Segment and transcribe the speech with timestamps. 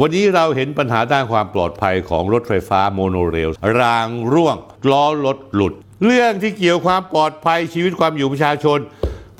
[0.00, 4.56] วันนี้เราเห็นปัญหาด้านความปลอดภัยของรถไฟฟ้าโมโนเรล รางร่วง
[4.90, 5.72] ล้อรถหลุด
[6.04, 8.78] เรื่องที่เกี่ยวความปลอดภัยชีวิตความอยู่ประชาชน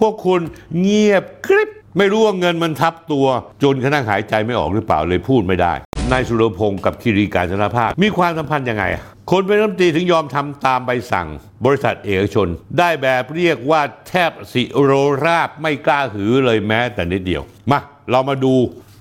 [0.00, 0.40] พวกคุณ
[0.80, 3.26] เงียบกริบ ไม่รู้ว่าเงินมันทับตัว
[3.62, 5.72] จนขณะหายใจไม่ออกหรือเปล่าเลยพูดไม่ได้
[6.12, 8.84] นายสุรพงศ์กับคิรีการชนภาพ มีความสัมพันธ์ยังไง
[9.30, 11.28] คนเป็นรัฐมนตรีถึงยอมทำตามใบสั่ง
[11.64, 12.48] บริษัทเอกชน
[12.78, 14.92] ได้แบบเรียกว่าแทบสิโร
[15.24, 18.54] ราบไม่กล้าหือเลยแม้แต่นิดเดียวมาเรามาดู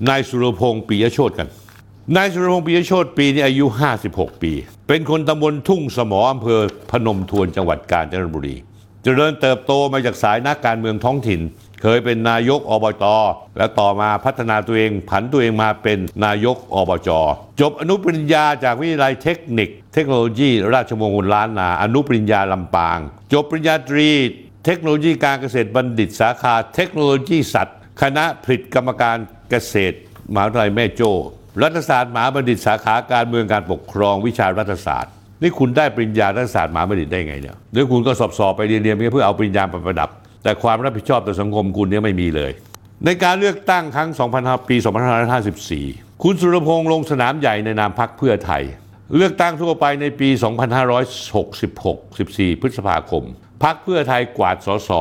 [0.09, 1.48] นายสุรพงศ์ปิยโชตกัน
[2.16, 3.66] นายสุรพงศ์ปิยโชตปีนี้อายุ
[4.03, 4.52] 56 ปี
[4.88, 6.59] เป็นคนตำบลทุ่งสมออำเภอ
[6.91, 8.55] พนมทวนจังหวัดกาญจนบุรี
[9.03, 11.41] เจริญเติบโตมาจากสายนักการเมืองท้องถิ่น
[11.81, 13.03] เคยเป็นนายกอบจ
[13.57, 17.09] และต่อมาพัฒนาตัวเอง ผันตัวเองมาเป็นนายกอบจ
[17.62, 22.99] จบอนุปริญญาจากวิทยาลัยเทคนิค เทคโนโลยี ราชมงคลล้านนา อนุปริญญาลำปาง
[23.34, 24.09] จบปริญญาตรี
[24.65, 29.17] เทคโนโลยีการเกษตรบัณฑิตสาขาเทคโนโลยีสัตว์ คณะผลิตกรรมการ
[29.53, 29.98] เกษตร
[30.34, 31.12] มหาวิทยาลัยแม่โจ้
[31.62, 40.09] รัฐศาสตร์มหาบัณฑิตสาขาการเมืองการปกครองวิชารัฐศาสตร์ นี่คุณได้ปริญญารัฐศาสตร์มหาบัณฑิตได้ไงเนี่ยหรือคุณก็สอบสอบไปเรียนเรียนเพื่อเอาปริญญาไปประดับ
[40.43, 42.51] แต่ความรับผิดชอบต่อสังคมคุณเนี่ยไม่มีเลย
[43.05, 44.09] ในการเลือกตั้งครั้ง
[44.40, 44.76] 2005ปี
[45.49, 48.63] 2554 คุณสุรพงษ์ลงสนามใหญ่ในนามพรรคเพื่อไทย
[49.15, 50.29] เลือกตั้งทั่วไปในปี
[51.24, 53.24] 2566 14 พฤษภาคม
[53.63, 54.91] พักเพื่อไทยกวาดสส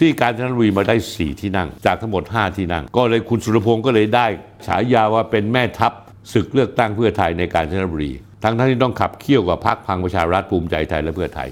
[0.00, 4.26] ที่การจนบุรีมาได้ 4 ที่นั่ง จากทั้งหมด 5 ที่นั่ง ก็เลยคุณสุรพงศ์ก็เลยได้
[4.66, 5.92] ฉายาว่าเป็นแม่ทัพ
[6.32, 11.48] ศึกเลือกตั้งเพื่อไทยในการจนบุรี ทั้งทั้งที่ต้องขับเคี่ยวกับพักพังประชารัฐภูมิใจไทยและเพื่อไทย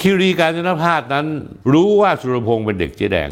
[0.00, 1.26] คิรีการจนพาสนั้น
[1.72, 3.28] รู้ว่าสุรพงศ์เป็นเด็กเจ๊แดง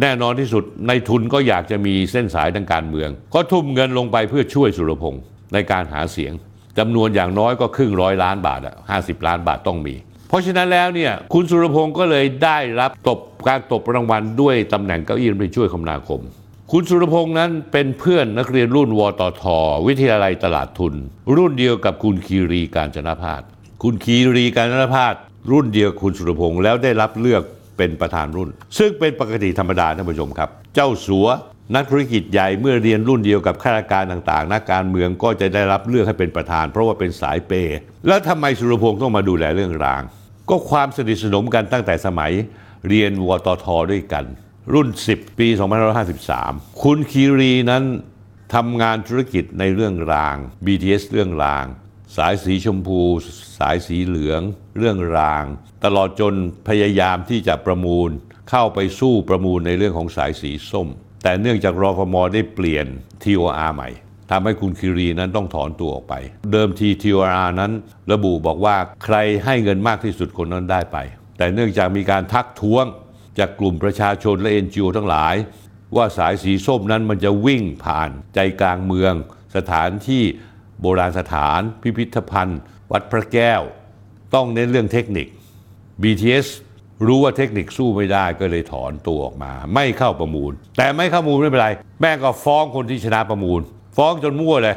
[0.00, 6.32] แน่นอนที่สุดในทุนก็อยากจะมีเส้นสายทางการเมือง ก็ทุ่มเงินลงไปเพื่อช่วยสุรพงศ์ในการหาเสียง
[6.78, 9.94] จำนวนอย่างน้อยก็ครึ่งร้อยล้านบาทอะห้าสิบล้านบาทต้องมี
[10.32, 16.20] เพราะฉะนั้นแล้วเนี่ยคุณสุรพงศ์ก็เลยได้รับตบการตบรางวัลด้วยตำแหน่งเก้าอี้รัฐมนตรีช่วยคมนาคม
[16.72, 19.42] คุณสุรพงศ์นั้นเป็นเพื่อนนักเรียนรุ่นวตท
[19.86, 20.94] วิทยาลัยตลาดทุน
[21.36, 23.42] รุ่นเดียวกับคุณคีรีการจนพาส
[23.82, 25.14] คุณคีรีการจนพาส
[25.52, 27.42] รุ่นเดียวกับคุณสุรพงศ์แล้วได้รับเลือก
[27.78, 28.48] เป็นประธานรุ่น
[28.78, 31.28] ซึ่งเป็นปกติธรรมดาท่านผู้ชมครับ เจ้าสัว
[31.74, 40.02] นักธุรกิจใหญ่เมื่อเรียนรุ่นเดียวกับข้าราชการต่างๆ นักการเมืองก็จะได้รับเลือกให้เป็นประธาน เพราะว่าเป็นสายเปย์แล้วทำไมสุรพงศ์ต้องมาดูแลเรื่องราง
[40.50, 42.32] ก็ความสนิทสนมกันตั้งแต่สมัย
[42.88, 44.24] เรียนวตทด้วยกัน
[44.72, 45.48] รุ่น 10 ปี
[46.14, 47.84] 2553 คุณคีรีนั้น
[48.54, 51.66] ทำงานธุรกิจในเรื่องราง BTS เรื่องราง
[52.16, 53.00] สายสีชมพู
[53.58, 54.40] สายสีเหลือง
[54.78, 55.44] เรื่องราง
[55.84, 56.34] ตลอดจน
[56.68, 58.10] พยายามที่จะประมูล
[58.50, 60.88] เข้าไปสู้ประมูลในเรื่องของสายสีส้ม
[61.22, 62.86] แต่เนื่องจากรอฟมได้เปลี่ยน
[63.22, 63.88] TOR ใหม่
[64.32, 66.14] ทำให้คุณคิรีนั้นต้องถอนตัวออกไป
[66.52, 67.72] เดิมที TOR นั้น
[68.12, 70.96] ระบุบอกว่าใครให้เงินมากที่สุดคนนั้นได้ไป
[71.38, 72.84] แต่เนื่องจากมีการทักท้วง
[73.38, 75.34] จากกลุ่มประชาชนและ NGO ทั้งหลาย
[75.96, 79.14] ว่าสายสีส้มนั้นมันจะวิ่งผ่านใจกลางเมือง
[79.56, 80.22] สถานที่
[80.80, 82.60] โบราณสถาน พิพิธภัณฑ์
[82.92, 83.62] วัดพระแก้ว
[84.34, 85.26] ต้องเน้นเรื่องเทคนิค
[86.02, 86.46] BTS
[87.06, 91.70] รู้ว่าเทคนิคสู้ไม่ได้ก็เลยถอนตัวออกมา ไม่เข้าประมูล แต่ไม่เข้าประมูลไม่เป็นไร
[92.02, 93.62] แม่ก็ฟ้องคนที่ชนะประมูล
[93.96, 94.76] ฟ้องจนมั่วเลย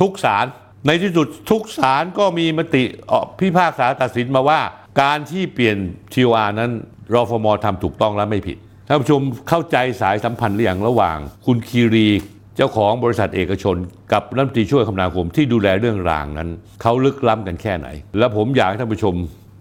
[0.00, 0.46] ทุกศาล
[0.86, 4.60] ในที่สุดทุกศาลก็มีมติออกพิพากษาตัดสินมาว่า
[5.02, 5.76] การที่เปลี่ยน
[6.12, 6.70] TOR นั้น
[7.14, 8.56] รอฟมทำถูกต้องและไม่ผิด
[8.88, 12.08] ท่านผู้ชมเข้าใจสายสัมพันธ์หรือยังระหว่าง คุณคีรี
[12.56, 13.76] เจ้าของบริษัทเอกชน
[14.12, 16.48] กับรัฐมนตรีช่วยคมนาคมที่ดูแลเรื่องรางนั้น
[16.82, 19.14] เขาลึกล้ำกันแค่ไหน และผมอยากให้ท่านผู้ชม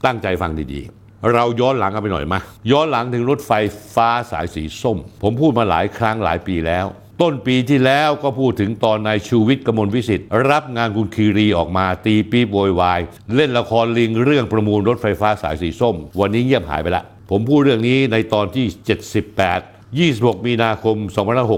[0.06, 2.40] ตั้งใจฟังดีๆ เราย้อนหลังกันไปหน่อยมา
[2.72, 3.52] ย้อนหลังถึงรถไฟ
[3.96, 6.86] ฟ้าสายสีส้ม ผมพูดมาหลายครั้งหลายปีแล้ว
[7.22, 13.00] ต้นปีที่แล้วก็พูดถึงตอนนายชูวิทย์กมลวิสิทธิ์ รับงานคุณคีรีออกมาตีปี๊บโวยวาย
[13.36, 18.66] เล่นละครลิงเรื่องประมูลรถไฟฟ้าสายสีส้ม วันนี้เงียบหายไปละ ผมพูดเรื่องนี้ในตอนที่
[19.38, 20.96] 78 26 มีนาคม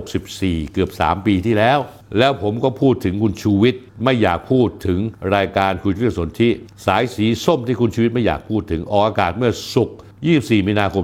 [0.06, 1.80] 2564 เกือบ 3 ปีที่แล้ว
[2.18, 5.00] แล้วผมก็พูดถึงคุณชูวิทย์ไม่อยากพูดถึง
[5.35, 6.50] รายการคุยเรื่องสนธิ
[6.85, 9.97] สายสีส้มที่คุณชูวิทย์ไม่อยากพูดถึงออกอากาศเมื่อศุกร์
[10.31, 11.03] 24 มีนาคม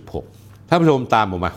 [0.00, 1.52] 2566 ท่านผู้ชมตามผมมา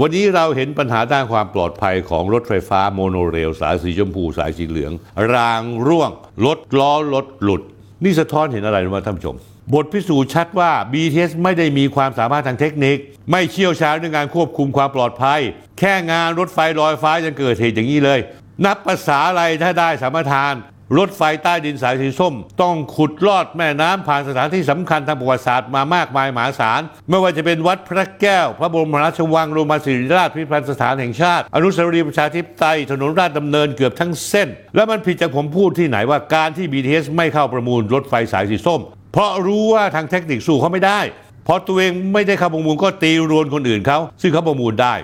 [0.00, 4.92] วันนี้เราเห็นปัญหาด้านความปลอดภัยของรถไฟฟ้าโมโนเรล สายสีชมพูสายสีเหลือง
[5.34, 6.10] รางร่วง
[6.46, 7.62] รถล้อรถหลุด
[8.04, 9.36] นี่สะท้อนเห็นอะไรรู้ไหมท่านผู้ชม
[9.74, 12.96] บทพิสูจน์ชัดว่า BTS ไม่ได้มีความสามารถทางเทคนิค
[13.30, 15.40] ไม่เชี่ยวชาญเรื่องการควบคุมความปลอดภัย
[15.78, 18.18] แค่งานรถไฟลอยฟ้ายังเกิดเหตุอย่างนี้เลย
[18.64, 20.54] นับภาษาอะไรถ้าได้สามทาน
[20.96, 38.80] รถไฟใต้ดินสายสีส้ม ต้องขุดลอดแม่น้ำผ่านสถานที่สำคัญทางประวัติศาสตร์มามากมายมหาศาล ไม่ว่าจะเป็นวัดพระแก้ว พระบรมราชวังโรมาศิริราชพิพิธภัณฑ์สถานแห่งชาติ อนุสาวรีย์ประชาธิปไตย ถนนราชดำเนินเกือบทั้งเส้น แล้วมันผิดจากผมพูดที่ไหนว่าการที่ BTS ไม่เข้าประมูลรถไฟสายสีส้ม
[39.12, 41.00] เพราะรู้ว่าทางเทคนิคสู้เขาไม่ได้
[41.44, 44.94] เพราะตัวเองไม่ได้เข้าประมูลก็ตีรวนคนอื่นเขาซึ่งเขาประมูลได้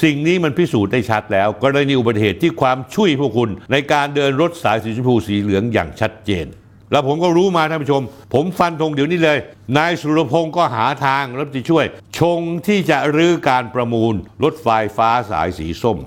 [0.00, 6.46] สิ่งนี้มันพิสูจน์ได้ชัดแล้ว กรณีอุบัติเหตุที่ความช่วยพวกคุณ ในการเดินรถสายสีชมพูสีเหลืองอย่างชัดเจน
[6.92, 8.02] แล้วผมก็รู้มาท่านผู้ชม
[8.34, 9.38] ผมฟันธงเดี๋ยวนี้เลย
[9.76, 11.84] นายสุรพงศ์ก็หาทางรับที่ช่วย
[12.18, 15.98] ชงที่จะรื้อการประมูล รถไฟฟ้าสายสีส้ม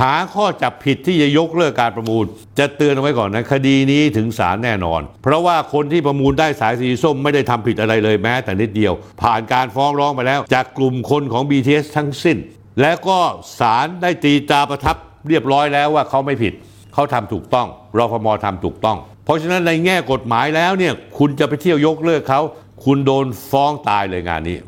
[0.00, 2.24] หาข้อจับผิดที่จะยกเลิกการประมูล
[2.58, 8.92] จะเตือนเอาไว้ก่อนนะคดีนี้ถึงศาลแน่นอน เพราะว่าคนที่ประมูลได้สายสีส้มไม่ได้ทำผิดอะไรเลยแม้แต่นิดเดียว
[9.22, 12.38] ผ่านการฟ้องร้องไปแล้ว จากกลุ่มคนของ BTS ทั้งสิ้น
[12.80, 13.18] และก็
[13.58, 14.96] ศาลได้ตีตราประทับ
[15.28, 16.52] เรียบร้อยแล้วว่าเขาไม่ผิด
[16.94, 17.68] เขาทำถูกต้อง
[17.98, 22.40] รอฟมทำถูกต้อง เพราะฉะนั้นในแง่กฎหมายแล้วเนี่ยคุณจะไปเที่ยวยกเลิกเขา
[22.84, 24.58] คุณโดนฟ้องตายเลยงานนี้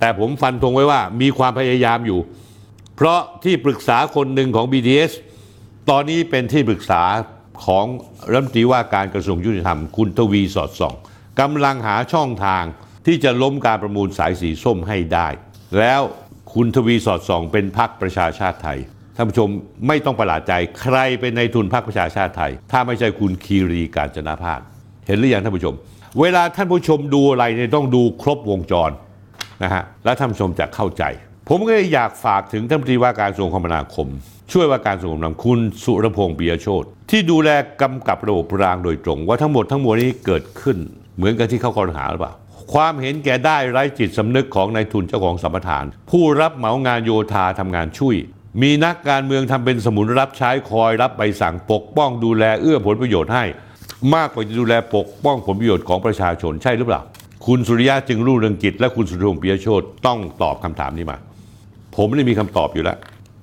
[0.00, 2.20] แต่ผมฟันธงไว้ว่ามีความพยายามอยู่
[2.96, 5.12] เพราะที่ปรึกษาคนหนึ่งของ BTS
[5.90, 7.02] ตอนนี้เป็นที่ปรึกษา
[7.66, 7.84] ของ
[8.30, 10.94] รัฐมนตรีว่าการกระทรวงยุติธรรม คุณทวีสอดส่อง
[11.40, 12.64] กำลังหาช่องทาง
[13.06, 15.28] ที่จะล้มการประมูลสายสีส้มให้ได้
[15.78, 16.02] แล้ว
[16.60, 18.78] คุณทวีสอดส่องเป็นพักประชาชาติไทย
[19.16, 19.48] ท่านผู้ชม
[19.86, 24.60] ไม่ต้องประหลาดใจใครเป็นในทุนพรรคประชาชาติไทย ถ้าไม่ใช่คุณคีรีการจนาพาส
[25.06, 25.74] เห็นหรือยังท่านผู้ชม
[26.20, 28.90] เวลาท่านผู้ชมดูอะไรเนี่ยต้องดูครบวงจร
[29.62, 31.02] นะฮะแล้วท่านผู้ชมจะเข้าใจ
[31.48, 34.08] ผมก็อยากฝากถึงท่านรัฐมนตรีว่าการกระทรวงคมนาคม
[34.52, 37.50] ช่วยว่าการกระทรวงคมนาคมคุณสุรพงษ์ปิยโชตที่ดูแล
[37.82, 40.76] กำกับระบบรางโดยตรง ว่าทั้งหมดทั้งมวลนี้เกิดขึ้น
[41.16, 42.34] เหมือนกับที่เขากล่าวหาหรือเปล่า
[42.72, 48.16] ความเห็นแก่ได้ไร้จิตสำนึกของนายทุนเจ้าของสัมปทาน ผู้รับเหมางานโยธาทำงานช่วย
[48.62, 53.44] มีนักการเมืองทำเป็นสมุนรับใช้คอยรับใบสั่งปกป้องดูแลเอื้อผลประโยชน์ให้
[54.14, 57.00] มากกว่าจะดูแลปกป้องผลประโยชน์ของประชาชนใช่หรือเปล่า
[57.46, 61.16] คุณสุริยะจึงรุ่งเรืองกิจ และคุณสุรพงษ์ปิยโชตต้องตอบคำถามนี้มา
[61.96, 62.98] ผมไม่ได้มีคำตอบอยู่แล้ว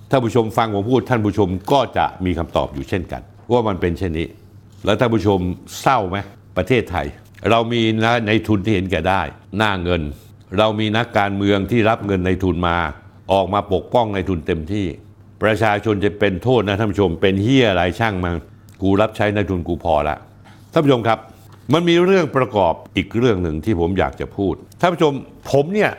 [0.09, 3.21] ท่านผู้ชมฟังผมพูดท่านผู้ชมก็จะมีคำตอบอยู่เช่นกัน
[3.51, 4.27] ว่ามันเป็นเช่นนี้
[4.85, 5.39] แล้วท่านผู้ชม
[5.81, 6.17] เศร้าไหม
[6.57, 7.05] ประเทศไทย
[7.49, 9.21] เรามีนะในทุนที่เห็นแก่ได้
[9.57, 10.01] หน้าเงิน
[10.57, 12.77] เรามีนักการเมืองที่รับเงินในทุนมา
[13.33, 14.85] ออกมาปกป้องในทุนเต็มที่
[15.43, 18.35] ประชาชนจะเป็นโทษนะท่านผู้ชม เป็นเฮียอะไรช่างมัน
[18.81, 20.17] กูรับใช้ในทุนกูพอละ
[20.71, 21.19] ท่านผู้ชมครับ
[21.73, 25.13] มันมีเรื่องประกอบอีกเรื่องหนึ่งที่ผมอยากจะพูดท่านผู้ชม
[25.51, 25.91] ผมเนี่ย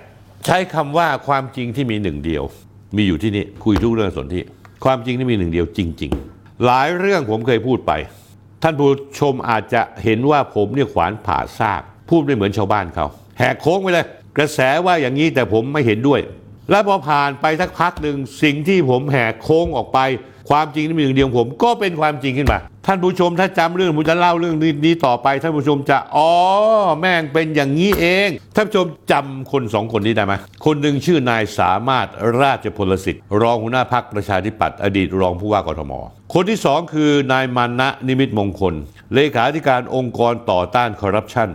[0.46, 2.42] ใช้คำว่าความจริงที่มีหนึ่งเดียว
[2.96, 4.44] มีอยู่ที่นี่คุยทุกเรื่องสนที่
[4.84, 7.92] ความจริงที่มีหนึ่งเดียวจริง ๆ หลายเรื่องผมเคยพูดไป
[8.66, 8.90] ท่านผู้
[9.20, 13.06] ชมอาจจะเห็นว่าผมเนี่ยขวานผ่าซาก พูดไม่เหมือนชาวบ้านเขา
[13.38, 14.06] แหกโค้งไปเลย
[14.38, 16.20] กระแสว่าอย่างนี้แต่ผมไม่เห็นด้วย
[16.70, 19.98] และพอผ่านไปสักพักหนึ่งสิ่งที่ผมแหกโค้งออกไป
[20.50, 26.30] ความจริงที่มีหนึ่งเดียวผม ก็เป็นความจริงขึ้นมา ท่านผู้ชมถ้าจำเรื่องผมจะเล่าเรื่องนี้ต่อไป ท่านผู้ชมจะอ๋อ
[27.00, 32.06] แม่งเป็นอย่างนี้เอง ท่านผู้ชมจำคนสองคนนี้ได้ไหมคนหนึ่งชื่อนายสามารถ
[32.40, 35.92] ราชพลสิทธิ์ รองหัวหน้าพักประชาธิปัตย์อดีตรองผู้ว่ากทม
[36.34, 38.74] คนที่สองคือนายมานะนิมิตมงคล
[39.14, 41.48] เลขาธิการองค์กรต่อต้านคอร์รัปชัน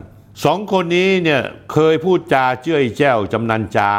[0.46, 1.42] สองคนนี้เนี่ย
[1.74, 3.92] เคยพูดจาเจ้ยแจ้วจำนันจา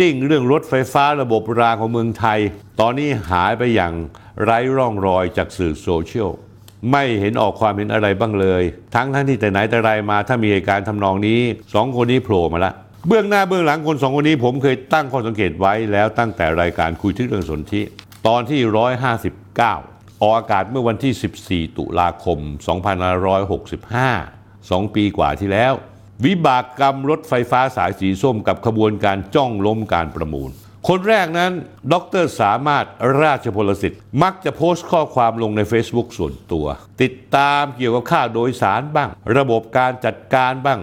[0.00, 2.38] acting เรื่องรถไฟฟ้าระบบรางของเมืองไทย
[2.80, 3.92] ตอนนี้หายไปอย่าง
[4.42, 6.30] ไร้ร่องรอยจากสื่อโซเชียล
[6.90, 8.62] ไม่เห็นออกความเห็นอะไรบ้างเลย
[8.94, 11.40] ทั้งทั้งที่แต่ไหนแต่ไรมาถ้ามีเหตุการณ์ทำนองนี้
[11.74, 12.72] สองคนนี้โผล่มาละ
[13.08, 17.82] เบื้องหน้าเบื้องหลังคนสองคนนี้ผมเคยตั้งข้อสังเกตไว้แล้วตั้งแต่รายการคุยทึกเรื่องสนธิ
[18.26, 18.60] ตอนที่
[19.40, 22.38] 159 ออกอากาศเมื่อวันที่ 14 ตุลาคม
[24.06, 25.72] 2565 2 ปีกว่าที่แล้ว
[26.24, 30.50] วิบากกรรมรถไฟฟ้าสายสีส้มกับขบวนการจ้องล้มการประมูล
[30.88, 31.52] คนแรกนั้น
[31.92, 32.84] ดรสามารถ
[33.22, 36.66] ราชพลสิทธิ์ มักจะโพสต์ข้อความลงใน Facebook ส่วนตัว
[37.02, 40.80] ติดตามเกี่ยวกับค่าโดยสารบ้าง ระบบการจัดการบ้าง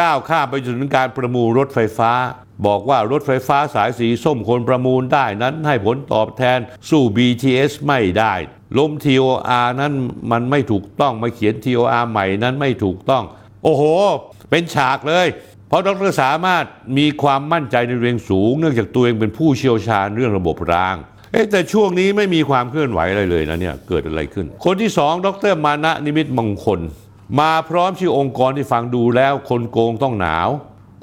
[0.00, 2.12] ก้าวข้ามไปจนถึงการประมูลรถไฟฟ้า
[2.66, 6.58] บอกว่ารถไฟฟ้าสายสีส้มคนประมูลได้นั้นให้ผลตอบแทน
[6.88, 8.34] สู้ BTS ไม่ได้
[8.78, 9.92] ล้ม TOR นั้น
[10.30, 13.24] มันไม่ถูกต้องมาเขียน TOR ใหม่นั้นไม่ถูกต้อง
[13.64, 13.84] โอ้โห
[14.52, 15.26] เป็นฉากเลย
[15.68, 16.64] เพราะดรสามารถ
[16.98, 20.96] มีความมั่นใจในเรียงสูง เนื่องจากตัวเองเป็นผู้เชี่ยวชาญเรื่องระบบราง
[21.32, 26.80] เอ๊ะแต่ช่วงนี้ไม่มีความเคลื่อนไหวอะไรเลยนะเนี่ยเกิดอะไรขึ้น คนที่สองดรมานะนิมิตมงคล
[27.40, 30.48] มาพร้อมชื่อองค์กรที่ฟังดูแล้ว คนโกงต้องหนาว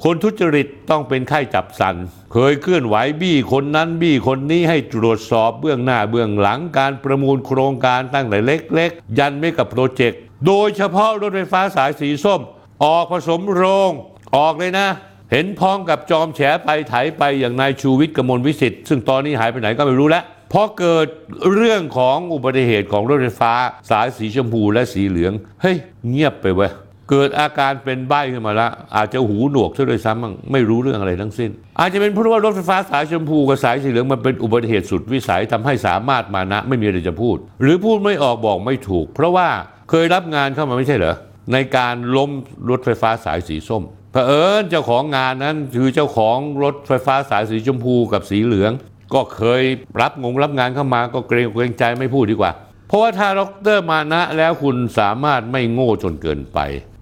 [0.04, 1.96] คนทุจริตต้องเป็นไข้จับสัน
[2.32, 12.40] เคยเคลื่อนไหวบี้คนนั้นบี้คนนี้ให้ตรวจสอบเบื้องหน้าเบื้องหลังการประมูลโครงการตั้งแต่เล็ก ๆ ยันไม่กับโปรเจกต์โดยเฉพาะรถไฟฟ้าสายสีส้ม
[12.84, 13.90] ออกผสมโรง
[14.36, 14.88] ออกเลยนะ
[15.32, 21.06] เห็นพ้องกับจอมแฉไปไถไปอย่างนายชูวิทย์กมลวิสิทธิ์ซึ่งตอนนี้หายไปไหนก็ไม่รู้แล้วพอเกิด
[21.54, 23.52] เรื่องของอุบัติเหตุของรถไฟฟ้า
[23.90, 25.32] สายสีชมพูและสีเหลือง
[25.62, 25.76] เฮ้ย
[26.08, 26.72] เงียบไปเว้ย
[27.10, 39.48] เกิดอาการเป็นใบ้ขึ้นมาล้วอาจจะหูหนวกซะด้วยซ้ำมั่งไม่รู้เรื่องอะไรทั้งสิ้น อาจจะเป็นเพราะว่ารถไฟฟ้าสายชมพูกับสายสีเหลืองมันเป็นอุบัติเหตุสุดวิสัยทำให้สามารถมานะ ไม่มีอะไรจะพูด หรือพูดไม่ออกบอกไม่ถูก เพราะว่า
[39.90, 41.14] เคยรับงานเข้ามาไม่ใช่เหรอ
[41.52, 42.30] ในการล้ม
[42.70, 48.72] รถไฟฟ้าสายสีส้มเผอิญเจ้าของงานนั้นคือเจ้าของรถไฟฟ้าสายสีชมพูกับสีเหลือง
[49.14, 49.62] ก็เคย
[50.00, 52.52] รับงงรับงานเข้ามาก็เกรงเกรงใจไม่พูดดีกว่า
[52.88, 53.40] เพราะว่าถ้าด
[53.76, 56.58] รมานะแล้วคุณสามารถไม่โง่จนเกินไป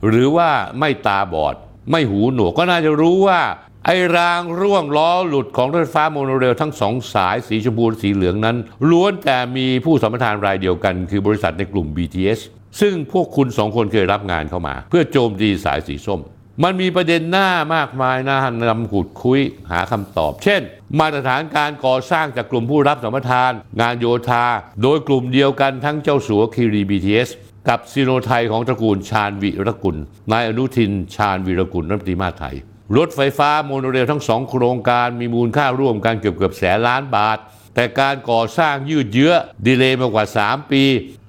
[0.07, 0.51] หรือว่า
[0.81, 1.55] ไม่ตาบอด
[1.91, 3.41] ไม่หูหนวกก็น่าจะรู้ว่า
[3.87, 8.57] ไอ้รางร่วงล้อหลุดของรถไฟฟ้าโมโนเรลทั้งสองสายสีชมพูสีเหลืองนั้น
[8.91, 12.41] ล้วนแต่มีผู้สัมปทานรายเดียวกัน คือบริษัทในกลุ่ม BTS
[12.81, 16.21] ซึ่งพวกคุณสองคนเคยรับงานเข้ามา เพื่อโจมตีสายสีส้ม
[16.65, 20.61] มันมีประเด็นหน้ามากมายน่านำขุดคุยหาคำตอบ เช่น
[20.99, 24.45] มาตรฐานการก่อสร้างจากกลุ่มผู้รับสัมปทาน งานโยธา
[24.83, 27.29] โดยกลุ่มเดียวกันทั้งเจ้าสัวคีรี BTS
[27.69, 29.97] กับซีโนไทยของตระกูลชาญวิรกุล
[30.33, 32.57] นายอนุทิน ชาญวิรกุลรัฐมนตรีมาไทย
[32.97, 37.39] รถไฟฟ้าโมโนเรลทั้งสองโครงการมีมูลค่าร่วมกันเกือบเกือบแสนล้านบาท
[37.75, 39.33] แต่การก่อสร้างยืดเยื้อ
[39.67, 40.83] delay มากว่า 3 ปี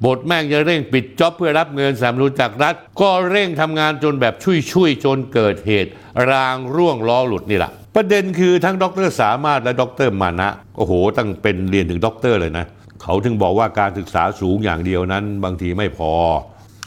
[0.05, 4.33] บริษัทแม่งจะเร่งปิด job เพื่อรับเงินสนับสนุนจากรัฐ ก็เร่งทำงานจนแบบ
[4.71, 5.91] ชุยๆจนเกิดเหตุ
[6.31, 12.65] รางร่วงล้อหลุดนี่แหละประเด็นคือทั้งดรสามารถและดรมานะ โอ้โห ตั้งเป็นเรียนถึงด็อกเตอร์เลยนะ
[13.03, 16.11] เขาถึงบอกว่าการศึกษาสูงอย่างเดียวนั้น บางทีไม่พอ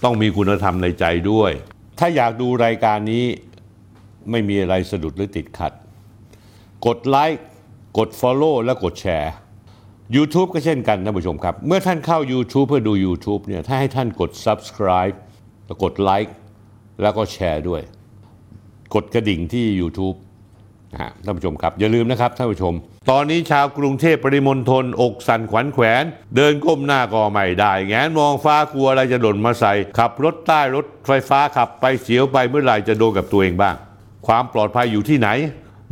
[0.05, 1.53] ต้องมีคุณธรรมในใจด้วย
[1.99, 3.25] ถ้าอยากดูรายการนี้
[4.31, 5.73] ไม่มีอะไรสะดุดหรือติดขัด
[6.87, 7.43] กดไลค์
[7.99, 9.33] กด Follow และกดแชร์
[10.17, 15.17] YouTube ก็เช่นกันท่านผู้ชมครับ เมื่อท่านเข้า YouTube เพื่อดู YouTube เนี่ยถ้าให้ท่านกด Subscribe
[15.67, 16.35] แล้วกดไลค์
[17.03, 17.83] แล้วก็แชร์ด้วย
[18.95, 20.17] กดกระดิ่งที่ YouTube
[20.93, 22.75] นะฮะท่านผู้ชมครับ อย่าลืมนะครับท่านผู้ชม
[23.11, 26.05] ตอนนี้ชาวกรุงเทพปริมณฑลอกสั่นขวัญแขวน
[26.37, 33.75] เดินก้มหน้าก็ไม่ได้ แงนมองฟ้ากลัวอะไรจะหล่นมาใส่ ขับรถใต้รถไฟฟ้าขับไปเสียวไปเมื่อไหร่จะโดนกับตัวเองบ้าง
[34.27, 35.29] ความปลอดภัยอยู่ที่ไหน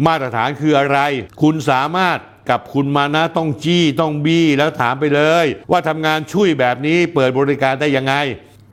[0.07, 0.99] มาตรฐานคืออะไร
[1.43, 2.19] คุณสามารถ
[2.51, 8.15] กับคุณมานะต้องจี้ต้องบี้แล้วถามไปเลย ว่าทำงานช่วยแบบนี้เปิดบริการได้ยังไง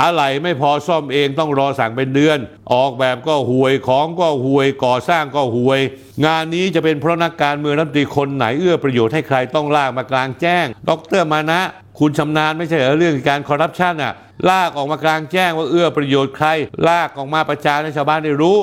[0.04, 2.38] อะไรไม่พอซ่อมเองต้องรอสั่งเป็นเดือน
[2.74, 5.80] ออกแบบก็ห่วยของก็ห่วยก่อสร้างก็ห่วย
[6.26, 11.62] งานนี้จะเป็นเพราะนักการเมืองรัฐมนตรีคนไหนเอื้อประโยชน์ให้ใครต้องลากมากลางแจ้ง ดรมานะ
[12.00, 14.14] คุณชำนาญไม่ใช่เรอเรื่องการคอร์รัปชันอะ
[14.50, 16.48] ลากออกมากลางแจ้งว่าเอื้อประโยชน์ใคร
[16.88, 18.58] ลากออกมาประจานให้ชาวบ้านได้รู้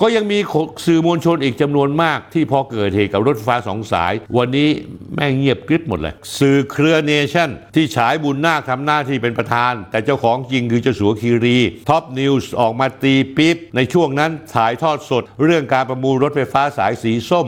[0.00, 0.38] ก็ยังมี
[0.86, 4.68] สื่อมวลชนอีกจำนวนมากที่พอเกิดเหตุกับรถไฟฟ้าสองสาย วันนี้
[5.14, 17.46] แม่งเงียบกริบหมดเลย สื่อเครือเนชั่น ที่ฉายบุนนาคทำหน้าที่เป็นประธาน แต่เจ้าของจริงคือเจ้าสัวคีรี Top News ออกมาตีปี๊บ ในช่วงนั้นถ่ายทอดสด เรื่องการประมูลรถไฟฟ้าสายสีส้ม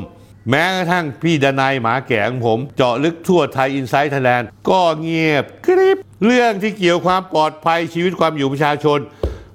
[0.50, 8.98] แม้กระทั่งพี่ดนัยหมาแก่ของผม เจาะลึกทั่วไทย Inside Thailand ก็เงียบกริบเรื่องที่เกี่ยวความปลอดภัยชีวิตความอยู่ประชาชน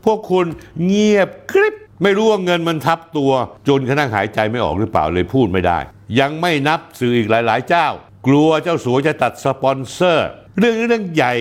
[0.05, 0.45] พวกคุณ
[0.85, 3.31] เงียบกริบ ไม่รู้ว่าเงินมันทับตัว
[3.67, 5.79] จนกระทั่งหายใจไม่ออกหรือเปล่าเลยพูดไม่ได้
[6.19, 7.87] ยังไม่นับสื่ออีกหลาย ๆ เจ้า
[8.27, 11.33] กลัวเจ้าสัวจะตัดสปอนเซอร์ เรื่องนี้เรื่องใหญ่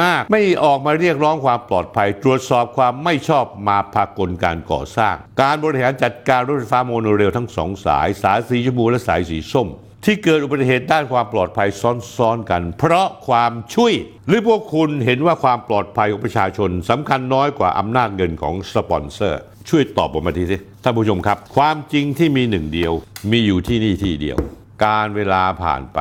[0.00, 9.68] มาก ๆ ไม่ออกมาเรียกร้องความปลอดภัย ตรวจสอบความไม่ชอบมาพากลการก่อสร้าง การบริหารจัดการรถไฟฟ้าโมโนเรลทั้งสองสาย สายสีชมพูและสายสีส้ม
[10.04, 11.68] ที่เกิดอุบัติเหตุด้านความปลอดภัย
[12.16, 13.94] ซ้อนๆกัน เพราะความช่วย
[14.26, 22.92] หรือพวกคุณเห็นว่าความปลอดภัยของประชาชนสำคัญน้อยกว่าอำนาจเงินของสปอนเซอร์ ช่วยตอบผมมาทีสิท่านผู้ชมครับ ความจริงที่มีหนึ่งเดียว
[23.30, 24.38] มีอยู่ที่นี่ที่เดียว
[24.84, 25.98] การเวลาผ่านไป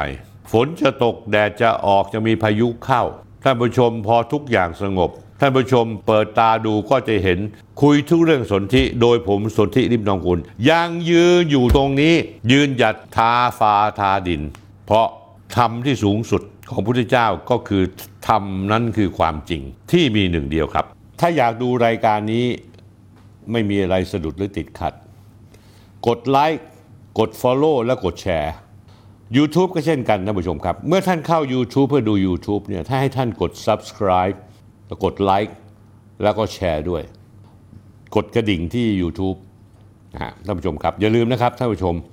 [0.51, 3.03] ฝนจะตกแดดจะออกจะมีพายุเข้า
[3.43, 7.39] ท่านผู้ชมพอทุกอย่างสงบ ท่านผู้ชมเปิดตาดูก็จะเห็น
[7.81, 12.13] คุยทุกเรื่องสนธิโดยผมสนธิริมนองคุณยังยืนอยู่ตรงนี้
[12.51, 14.41] ยืนหยัดทาฟ้าทาดิน
[14.85, 15.07] เพราะ
[15.57, 17.83] ธรรมที่สูงสุดของพระพุทธเจ้าก็คือ
[18.27, 20.85] ธรรมนั้นคือความจริงที่มีหนึ่งเดียวครับ
[21.19, 22.45] ถ้าอยากดูรายการนี้
[23.51, 24.93] ไม่มีอะไรสะดุดหรือติดขัด
[26.07, 26.65] กดไลค์
[27.19, 28.53] กด Follow และกดแชร์
[29.37, 34.37] YouTube ก็เช่นกันท่านผู้ชมครับ เมื่อท่านเข้า YouTube เพื่อดู YouTube เนี่ยถ้าให้ท่านกด Subscribe
[35.03, 35.55] กดไลค์
[36.23, 37.03] แล้วก็แชร์ด้วย
[38.15, 39.37] กดกระดิ่งที่ YouTube
[40.13, 41.95] นะฮะท่านผู้ชมครับ อย่าลืมนะครับท่านผู้ชม